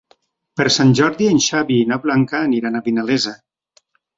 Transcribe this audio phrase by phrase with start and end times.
[0.61, 3.37] Per Sant Jordi en Xavi i na Blanca aniran a Vinalesa.